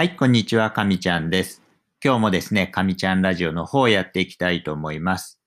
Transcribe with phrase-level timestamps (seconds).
[0.00, 1.62] はい、こんにちは、かみちゃんです。
[2.02, 5.38] 今日もですね、かみちゃんラジオの方をやっていきたいと思います。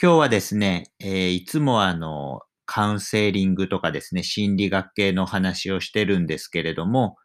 [0.00, 7.16] 今日はですね、えーいつもあの、カウンセリングとかですね、心理学系の話をしてるんですけれども、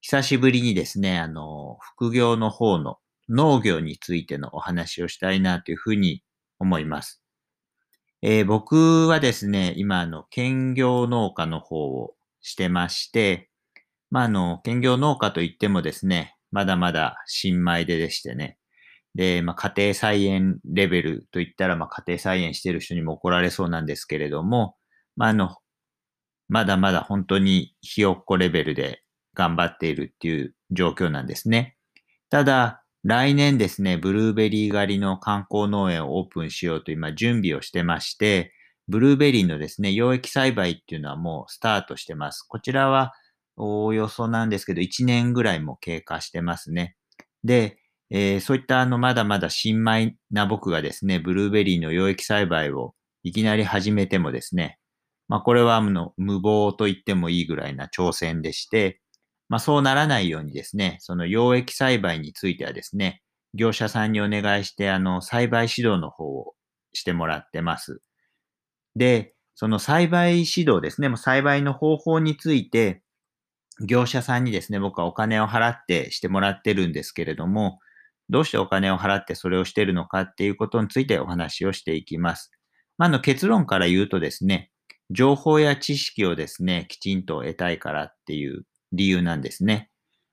[0.00, 2.98] 久しぶりにですね、あの、副業の方の
[3.28, 6.24] 農業についてのお話をしたいなというふうに
[6.58, 7.22] 思います。
[8.20, 13.49] えー僕はですね、今あの、兼業農家の方をしてまして、
[14.10, 18.58] まあ、あの、兼業農家といってもですね、まだまだ新米ででしてね。
[19.14, 24.76] で、まあ、家庭菜園レベルといったら、まあ、家庭菜園してる人にも怒られそうなんですけれども、
[25.16, 25.56] まあ、あの、
[26.48, 29.02] まだまだ本当にひよっこレベルで
[29.34, 31.76] 頑張っているっていう状況なんですね。
[32.28, 38.52] ただ、来年ですね、ブルーベリー狩りの観光農園をオープンしようと今準備をしてまして、
[38.88, 42.42] ブルーベリーのですね、溶液栽培っていうのはもうスタートしてます。
[42.42, 43.12] こちらは
[43.60, 46.96] おおよそなんですけど、1年ぐらいも経過してますね。
[47.44, 47.78] で、
[48.10, 54.78] えーそういったあの、まだまだ新米な僕がですね、ブルーベリーの溶液栽培をいきなり始めてもですね、
[55.28, 59.00] まあこれはあの無謀と言ってもいいぐらいな挑戦でして、
[59.48, 63.22] まあそうならないようにですね、その溶液栽培についてはですね、
[63.54, 66.54] 業者さんにお願いして、あの、栽培指導の方を
[66.92, 68.00] してもらってます。
[68.96, 73.02] で、その栽培指導ですね、もう栽培の方法について、
[73.86, 77.78] 業者さんにですね、僕はお金を払ってしてもらってるんですけれども、
[78.28, 82.50] どうしてお金を払ってそれをしてるのかっていうことについてお話をしていきます。
[82.96, 84.70] まあ、の結論から言うとですね、
[85.10, 88.62] 情報や知識をですね、きちんと得たいからっていう
[88.92, 89.90] 理由なんですね。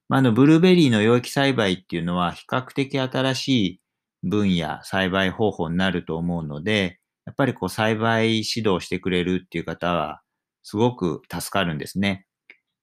[0.09, 3.81] まあ、あのブルーベリーの溶液栽培っていうのは比較的新しい
[4.23, 10.22] 分野、栽培方法になると思うので、やっぱりこう栽培指導してくれるっていう方は
[10.61, 12.27] すごく助かるんですね。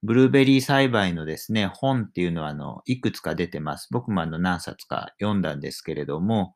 [0.04, 3.88] ブルーベリー栽培のですね、本っていうのはあの、いくつか出てます。
[3.90, 6.54] 僕もあの何冊か読んだんですけれども、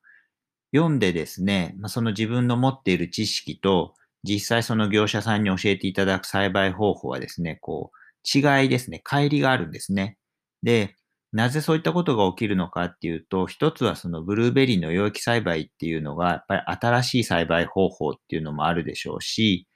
[0.74, 10.18] 読んでですね、まあ、その自分の持っている知識と、実際その業者さんに教えていただく栽培方法はですね、こう、違いですね、乖離があるんですね。
[10.62, 10.94] で、
[11.32, 19.66] なぜそういったことが起きるのかっていうと、一つはそのブルーベリーの溶液栽培っていうのが、やっぱり新しい栽培方法っていうのもあるでしょうし、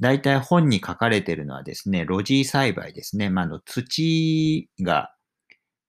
[0.00, 3.30] 大体本に書かれているのはですね、露地栽培ですね。
[3.30, 5.10] まあ、あの土が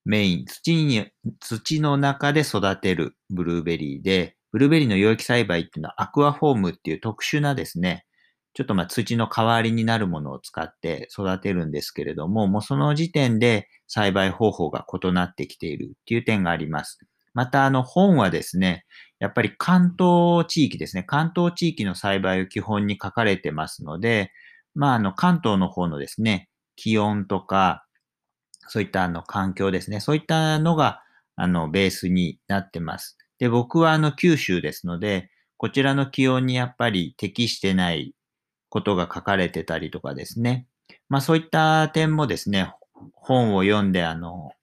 [0.06, 1.06] メイン、土に、
[1.41, 8.06] 土の中で育てるブルーベリーで、ブルーベリーの溶液栽培っていうのはアクアフォームっていう特殊なですね、
[8.53, 17.00] ちょっとまあ土の代わりになるものを使って育てるんですけれども、もうその時点で栽培方法が異なってきているっていう点があります。
[17.37, 18.83] またあの本はですね、
[19.19, 21.03] やっぱり関東地域ですね。
[21.03, 24.31] 関東地域の栽培を基本に書かれてますので、
[24.73, 27.85] まあ、あの、関東の方のですね、気温とか、
[28.69, 29.99] そういったあの環境ですね。
[29.99, 31.03] そういったのが、
[31.35, 33.19] あの、ベースになってます。
[33.37, 38.15] で、僕はあの、九州ですので、こちらの気温にやっぱり適してない
[38.69, 40.65] ことが書かれてたりとかですね。
[41.07, 42.73] まあ、そういった点もですね、
[43.13, 44.53] 本を読んで、あの、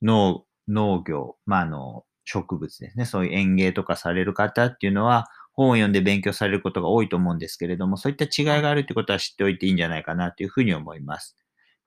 [0.00, 3.06] 農、農業、まあ、あの、植物ですね。
[3.06, 11.34] そういう園芸とかされる方っていうのは、本を読んで勉強されることが多いと思うんですけれども、そういった違いがあるってことは知っておいていいんじゃないかなというふうに思います。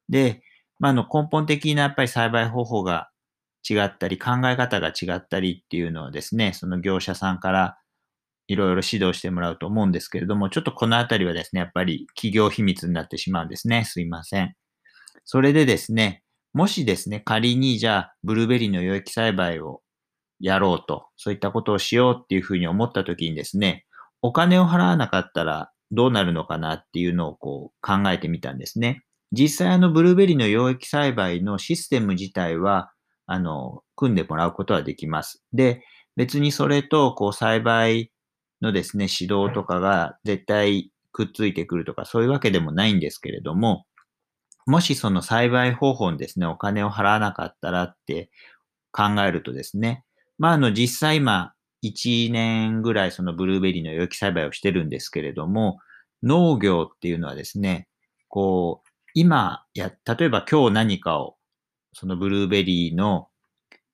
[0.07, 0.41] で、
[0.79, 3.11] まあ、あの根本的なやっぱり栽培方法が
[3.69, 7.77] 違ったり、考え方が違ったりっていうのをですね、その業者さんから
[8.47, 13.83] いろいろ指導してもらうと思うんですけれども、ちょっとこのあたりはですね、やっぱり企業秘密になってしまうんですね。
[13.85, 14.55] すいません。
[15.25, 16.23] それでですね、
[16.53, 19.83] もしですね、仮にじゃあ、ブルーベリーの溶液栽培を
[20.39, 23.85] やろうと、そういったことをしようっていうふうに思った時にですね、
[24.21, 29.03] お金を払わなかったらどうなるのかなっていうのをこう考えてみたんですね。
[29.31, 32.91] 実際あのブルーベリーの溶液栽培のシステム自体は、
[33.25, 35.43] あの、組んでもらうことはできます。
[35.53, 35.83] で、
[36.15, 38.11] 別にそれとこう栽培
[38.61, 43.85] のですね、指導とかが絶対くっついてくるとかそういうわけでもないんですけれども、
[44.65, 48.29] もしその栽培方法にですね、お金を払わなかったらって
[48.91, 50.03] 考えるとですね、
[50.39, 55.79] まあ、あの、実際今、1年ぐらいそのブルーベリーの有機栽培をしてるんですけれども、
[56.23, 57.87] 農業っていうのはですね、
[58.29, 61.35] こう、今や、例えば今日何かを、
[61.93, 63.27] そのブルーベリーの、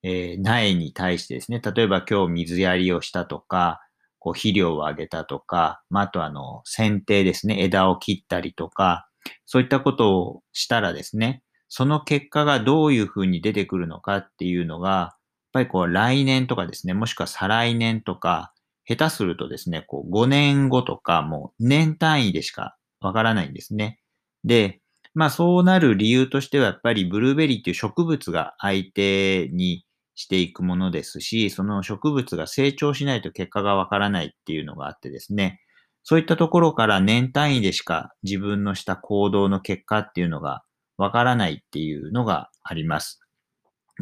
[0.03, 3.81] えー苗に対してですね、例えば今日水やりをしたとか、
[4.19, 9.07] こう肥料をあげたとか、まあ、あとあの、剪定ですね、枝を切ったりとか、
[9.45, 15.14] そういったことをしたらですね、その結果がどういうふうに出てくるのかっていうのが、
[15.55, 18.51] ぱりこう来年とかですね、もしくは再来年とか、
[18.87, 23.99] 下手するとですね、こう5年後とかもう年単位でしかわからないんですね。
[24.43, 24.81] で、
[25.13, 35.61] まあそうなる理由としてはやっぱりブルーベリーっていう植物が相手にしていくものですし、その植物が成長しないと結果がわからないっていうのがあってですね、
[36.03, 40.63] そういったところから年単位でしか自分のした行動の結果っていうのが
[40.97, 43.19] わからないっていうのがあります。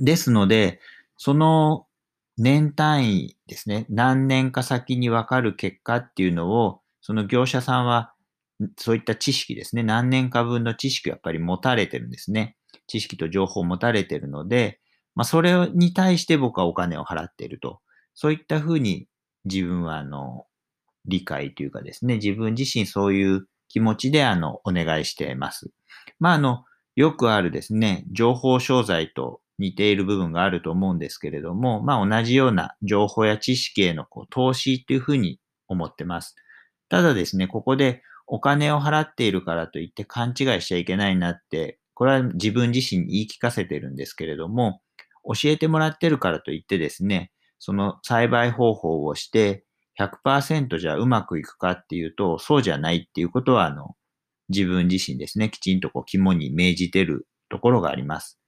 [0.01, 0.79] ですので、
[1.25, 1.85] その
[2.37, 8.13] 年単位ですね、何年か先にわかる結果っていうのを、その業者さんは
[8.77, 12.57] そういった知識ですね、何年か分の知識をやっぱり持たれてるんですね。
[12.87, 14.81] 知識と情報を持たれてるので、
[15.15, 17.79] まあ、それに対して僕はお金を払っていると。
[18.13, 19.07] そういったふうに
[19.45, 20.45] 自分は、あの、
[21.05, 25.71] 理解というかですね、自分自身そういう気持ちで、あの、お願いしています。
[26.19, 26.65] まあ、あの、
[26.97, 36.35] よくあるですね、情報商材と似ている部分があると思うんですけれども、まあ、同じような情報や知識へのこう投資っていうふうに思ってます。
[36.89, 44.81] ただですね、ここでお金を払っているからといって勘違いしちゃいけないなって、これは自分自身に言い聞かせてるんですけれども、
[45.23, 49.65] 教えてもらってるからといってですね、その栽培方法をして
[49.99, 53.95] 100%じゃうまくいくかっていうと、そうじゃないっていうことは、あの、
[54.49, 58.39] 自分自身ですね、きちんとこう肝に銘じてるところがあります。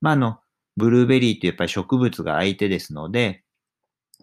[0.00, 0.38] まあ、あの、
[0.80, 3.44] ブルーベリーってやっぱり植物が相手ですので、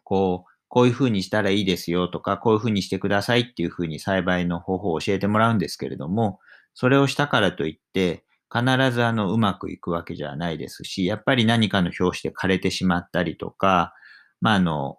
[0.04, 6.40] こう、こういうふうにしたらいいですよとか、こういうふうにしてくださいっていうふうに栽培の方法を教えてもらうんですけれども、
[6.74, 13.94] それをしたからといって、必ずあの、うまくいくわけじゃないですし、やっぱり何かの表紙で枯れてしまったりとか、
[14.42, 14.98] まあ、あの、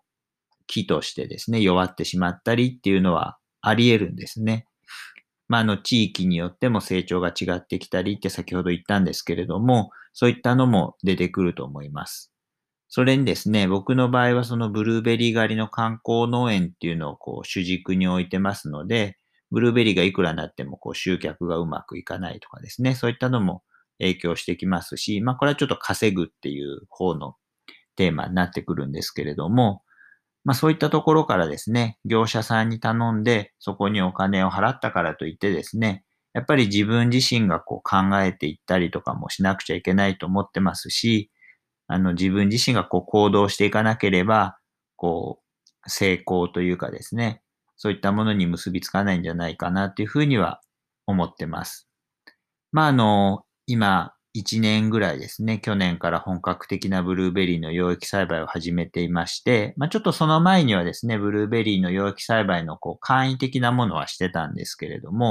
[0.67, 4.68] 木としてですね、弱ってしまったりっていうのはあり得るんですね。
[5.49, 12.33] まあ、あの、地域によっても成長が違ってきたりって先ほど言ったんですけれども、そういったのも出てくると思います。
[12.89, 19.19] それにですね、僕の場合はそのブルーベリー狩りの観光農園っていうのをこう主軸に置いてますので、
[19.51, 23.63] ブルーベリーがいくらなってもこう集客がうまくいかないとかですね、そういったのも
[23.99, 27.35] 影響してきますし、まあこれはちょっと稼ぐっていう方の
[27.97, 29.83] テーマになってくるんですけれども、
[30.45, 36.05] まあそういったところからですね、業者さんに頼んでそこにお金を払ったからといってですね、
[36.35, 41.31] やっぱり自分自身がこう考えていったりとかもしなくちゃいけないと思ってますし、
[41.89, 44.59] あの自分自身がこう行動していかなければ、
[44.97, 45.41] こ
[45.87, 47.43] う成功というかですね、
[47.77, 50.61] そういったものに結びつかないんじゃないかなっていうふうには
[51.07, 51.89] 思ってます。
[52.73, 65.27] まあ、あの、今、1年ぐらいですね、去年から本格的なブルーベリーの養液栽培を始めていまして、まあ、ちょっとその前にはですね、ブルーベリーの養液栽培のこう簡易的なものはしてたんですけれども、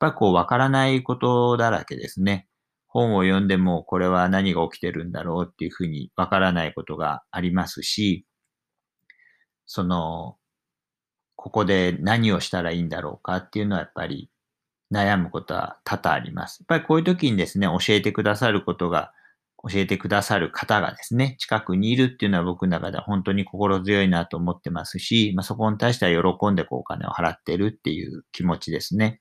[0.00, 2.48] やっぱこうわからないことだらけですね。
[2.86, 8.26] 本を読んでもこれは何が起きてるんだろうっていうふうにわからないことがありますし、
[9.66, 10.36] その、
[11.36, 14.30] ここで何をしたらいいんだろうかっていうのはやっぱり
[14.92, 16.60] 悩むことは多々あります。
[16.60, 19.12] やっぱりこういう時にですね、教えてくださることが、
[19.68, 29.20] 教えてくださる方がですね、近くにいるっていうのは僕の中では本当に心強いなと思ってますし、まあ、そこに対しては喜んでこうお金を払ってるっていう気持ちですね。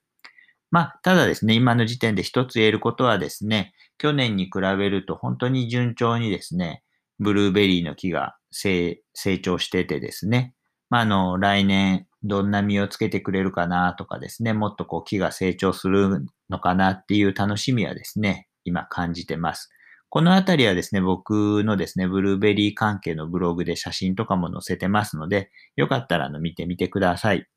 [0.71, 6.83] まあ、ただですね、今の時点で一つ言えることはですね、去年に比べると本当に順調にですね、
[7.19, 8.99] ブルーベリーの木が成
[9.41, 10.53] 長しててですね、
[10.89, 19.69] まあ、あの、来年どんな実をつけてくれるかなとかですね、もっとこう木が成長するのかなっていう楽しみはですね、今感じてます。
[20.09, 27.47] このあたりはですね、僕のですね、ブルーベリー関係のブログで写真とかも載せてますので、よかったらの見てみてください。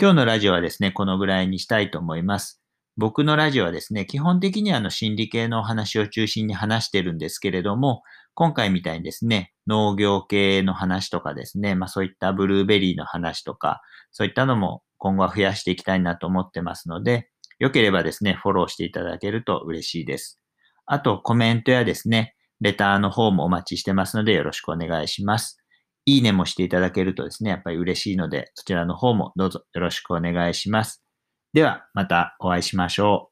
[0.00, 2.61] 今日のラジオはですね、このぐらいにしたいと思います。
[2.96, 8.02] 僕のラジオはですね、基本的にあの心理系のお話を中心に話してるんですけれども、
[8.34, 13.80] 今回みたいにですね、農業系の話とかですね、まあそういったブルーベリーの話とか、
[14.10, 20.40] そういったのも今後は増やしていきたいなと思ってますので、よければですね、フォローしていただけると嬉しいです。
[20.84, 25.58] あと、コメントやですね、レターの方もお待ちしてますのでよろしくお願いします。
[26.04, 31.01] いいねもしていただけるとですね、やっぱり嬉しいので、そちらの方もどうぞよろしくお願いします。
[31.54, 33.31] では、またお会いしましょう。